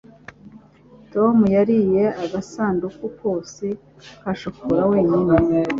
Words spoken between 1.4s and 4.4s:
yariye agasanduku kose ka